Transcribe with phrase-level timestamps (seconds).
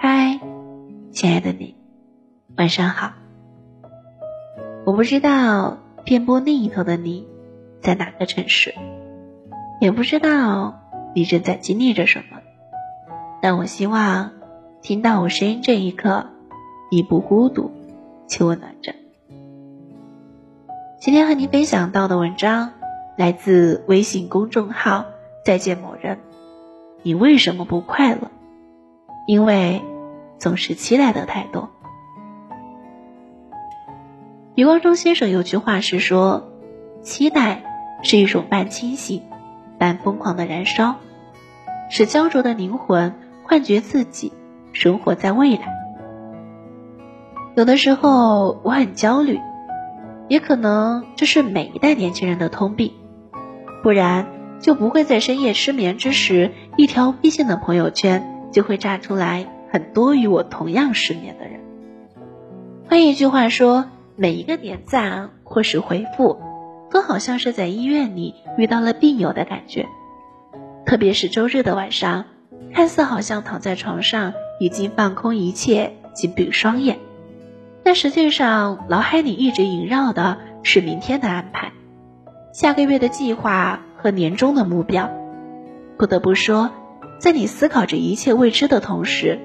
[0.00, 0.40] 嗨，
[1.12, 1.76] 亲爱的你，
[2.56, 3.12] 晚上好。
[4.86, 7.28] 我不知道电波另一头的你
[7.82, 8.74] 在哪个城市，
[9.80, 10.80] 也不知道
[11.14, 12.38] 你正在经历着什么，
[13.42, 14.32] 但我希望
[14.80, 16.26] 听到我声音这一刻，
[16.90, 17.70] 你不孤独，
[18.26, 18.94] 且温暖着。
[20.98, 22.72] 今天和你分享到的文章
[23.16, 25.04] 来自微信公众号
[25.44, 26.18] “再见某人”。
[27.02, 28.30] 你为什么不快乐？
[29.26, 29.82] 因为
[30.38, 31.70] 总是期待的太多。
[34.54, 36.50] 余光中先生有句话是说
[37.02, 37.62] ：“期待
[38.02, 39.22] 是一种半清醒、
[39.78, 40.96] 半疯狂的燃烧，
[41.88, 44.32] 使焦灼的灵魂幻觉自己
[44.72, 45.72] 生活在未来。”
[47.56, 49.38] 有的时候我很焦虑。
[50.28, 52.92] 也可能这是每一代年轻人的通病，
[53.82, 54.28] 不然
[54.60, 61.60] 就不会在深夜失眠之时，一条微信的朋友圈就会炸出来很多与我同样失眠的人。
[62.88, 66.38] 换一句话说，每一个点赞或是回复，
[66.90, 69.86] 都好像是在医院里遇到了病友的感觉。
[70.84, 72.24] 特别是周日的晚上，
[72.74, 76.98] 看似好像躺在床上已经放空一切，紧闭双眼。
[77.82, 81.72] 但实际上，脑海里一直萦绕的是明天的安排、
[82.52, 85.10] 下个月的计划和年终的目标。
[85.98, 86.70] 不得不说，
[87.18, 89.38] 在你思考着一切未知的同时，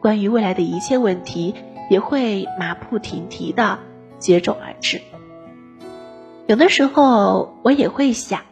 [0.00, 1.54] 关于未来的一切问题
[1.90, 3.78] 也会马不停蹄的
[4.18, 5.00] 接踵而至。
[6.46, 8.42] 有的时候，我也会想，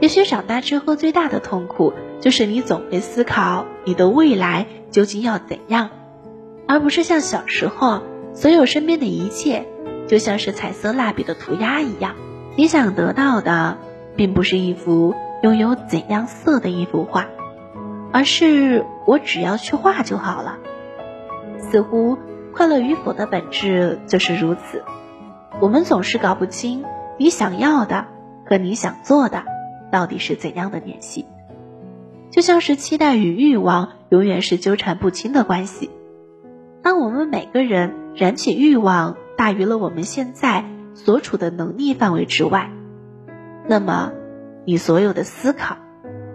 [0.00, 5.88] 也许长大之后最大的痛苦，就是你总会思考你的未来究竟要怎样，
[6.68, 8.02] 而不是像小时候。
[8.34, 9.64] 所有身边的一切，
[10.08, 12.16] 就像是彩色蜡笔的涂鸦一样。
[12.54, 13.78] 你想得到的，
[14.16, 17.26] 并不是一幅拥有怎样色的一幅画，
[18.12, 20.58] 而是我只要去画就好了。
[21.58, 22.18] 似乎
[22.54, 24.82] 快乐与否的本质就是如此。
[25.60, 26.84] 我们总是搞不清
[27.18, 28.06] 你想要的
[28.44, 29.44] 和你想做的
[29.92, 31.26] 到底是怎样的联系，
[32.30, 35.90] 就像是期待与欲望永远是纠缠不清的关系。
[36.82, 38.06] 当我们每个人。
[38.16, 40.64] 燃起欲望大于了我们现在
[40.94, 42.70] 所处的能力范围之外，
[43.68, 44.12] 那么
[44.64, 45.76] 你所有的思考、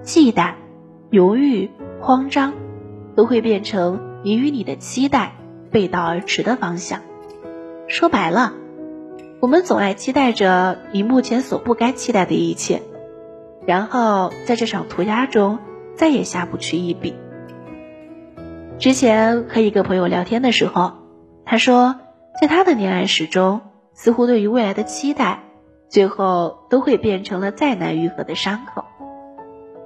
[0.02, 0.54] 忌惮、
[1.10, 1.70] 犹豫、
[2.00, 2.54] 慌张，
[3.16, 5.34] 都会变成你与你的期待
[5.72, 7.02] 背道而驰的方向。
[7.88, 8.54] 说白了，
[9.40, 12.82] 我们总爱期待着你目前所不该期待的一切，
[13.66, 15.60] 然后在这场涂鸦中
[15.96, 17.16] 再也下不去一笔。
[18.80, 20.94] 之前和一个朋友聊天的时候。
[21.44, 21.96] 他说，
[22.40, 23.60] 在他的恋爱史中，
[23.94, 25.44] 似乎对于未来的期待，
[25.92, 28.86] 最后都会变成了再难愈合的伤口。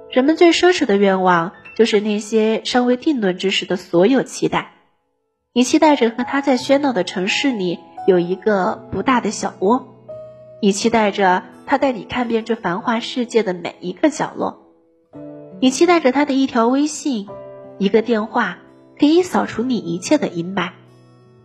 [0.08, 4.70] 人们最奢侈的愿望，就是那些尚未定论之时的所有期待。
[5.52, 9.88] 你期待着和他在喧闹的城市里有一个不大的小窝，
[10.62, 14.62] 你期待着他带你看遍这繁华世界的每一个角落，
[15.60, 17.26] 你期待着他的一条微信、
[17.78, 18.58] 一个电话，
[18.96, 20.70] 可以扫除你一切的阴霾。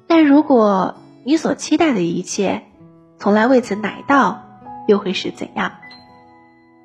[0.08, 2.64] 但如果你所期待的一切
[3.18, 4.51] 从来未曾来到，
[4.91, 5.79] 又会是怎样？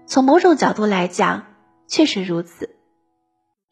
[0.06, 1.46] 从某种角度来讲，
[1.88, 2.76] 确实如此。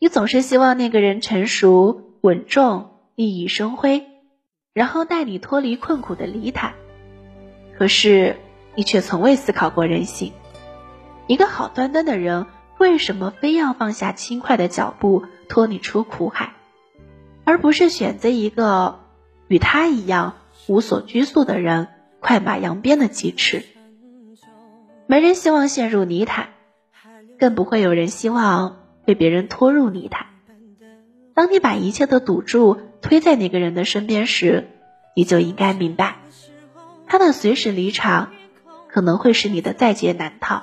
[0.00, 4.06] 你总是希望那个人成熟稳重、熠熠生辉，
[4.72, 6.74] 然后带你脱离困苦的泥潭。
[7.78, 8.36] 可是
[8.74, 10.32] 你却从未思考过人性。
[11.28, 12.46] 一个好端端的人，
[12.78, 16.54] 为什么非要放下轻快的脚步，拖你出苦海，
[17.44, 18.98] 而不是选择一个？
[19.46, 20.34] 与他一样
[20.66, 21.86] 无所拘束的人，
[22.18, 23.64] 快马扬鞭的疾驰。
[25.06, 26.48] 没人希望陷入泥潭，
[27.38, 30.28] 更不会有人希望被别人拖入泥潭。
[31.34, 34.68] 当你把一切的赌注推在那个人的身边时，
[35.14, 36.16] 你就应该明白，
[37.06, 38.30] 他的随时离场，
[38.88, 40.62] 可能会使你的在劫难逃。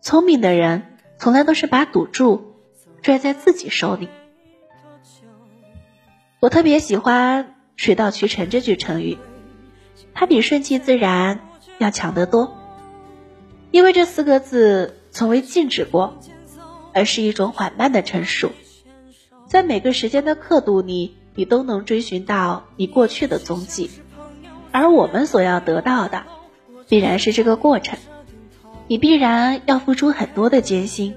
[0.00, 2.54] 聪明的人从来都是把赌注
[3.02, 4.08] 拽在自己手里。
[6.40, 9.18] 我特别喜欢“水到渠成”这句成语，
[10.14, 11.40] 它比顺其自然
[11.76, 12.56] 要强得多。
[13.70, 16.18] 因为这四个字从未静止过，
[16.92, 18.50] 而是一种缓慢的成熟，
[19.46, 23.90] 在每个时间的刻度里，你都能追寻到你过去的踪迹。
[24.72, 26.24] 而我们所要得到的，
[26.88, 27.98] 必然是这个过程。
[28.88, 31.14] 你必然要付出很多的艰辛，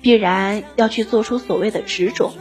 [0.00, 2.32] 必然要去做出所谓的执着。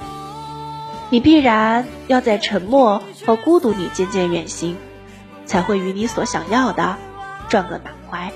[1.09, 4.77] 你必然要在沉默和孤独里渐渐远行，
[5.45, 6.97] 才会与你所想要的
[7.49, 8.31] 撞个满怀。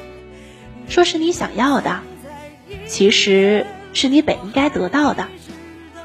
[0.88, 2.02] 说是你想要的，
[2.88, 5.28] 其实是你本应该得到的。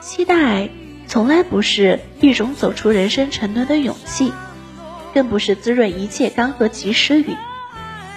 [0.00, 0.68] 期待
[1.06, 4.32] 从来不是一种走出人生沉沦的勇气，
[5.14, 7.36] 更不是滋润一切干涸及时雨，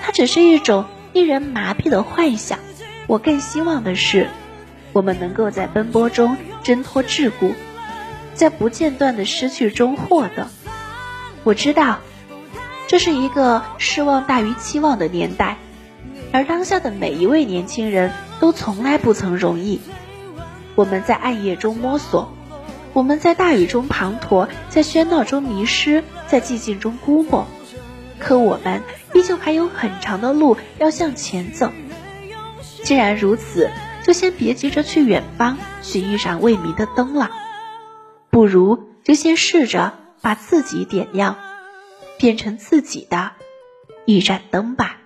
[0.01, 2.59] 它只是一种令人麻痹的幻想。
[3.07, 4.29] 我更希望的是，
[4.93, 7.53] 我们能够在奔波中挣脱桎梏，
[8.33, 10.47] 在不间断的失去中获得。
[11.43, 11.99] 我知道，
[12.87, 15.57] 这是一个失望大于期望的年代，
[16.35, 18.11] 而当下的每一位年轻人
[18.41, 19.79] 都从来不曾容易。
[20.75, 22.33] 我们在暗夜中摸索，
[22.91, 27.47] 我们在大雨中滂沱，在喧闹中迷失，在寂静中估摸，
[28.19, 28.83] 可我们
[29.13, 31.71] 依旧还有很长的路要向前走。
[32.83, 33.71] 既然如此，
[34.03, 37.31] 就先别急着去远方寻一盏未明的灯了，
[38.29, 41.37] 不如就先试着把自己点亮，
[42.19, 43.31] 变成自己的
[44.03, 44.97] 一盏灯吧。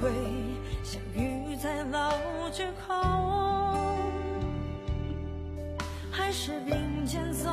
[0.00, 0.10] 会
[0.84, 2.12] 相遇在老
[2.52, 2.94] 街口，
[6.10, 7.50] 还是并肩走，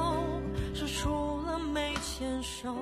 [0.73, 2.75] 说出了没牵手。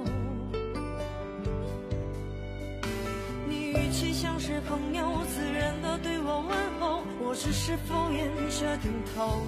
[3.47, 8.27] 你语气像是朋友，自然的对我问候，我只是敷衍
[8.59, 9.41] 着点头。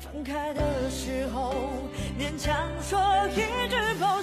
[0.00, 1.54] 分开的时候，
[2.18, 3.34] 勉强说一
[3.68, 4.17] 句抱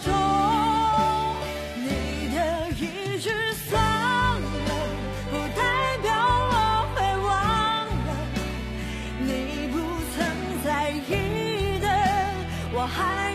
[12.88, 13.35] 还。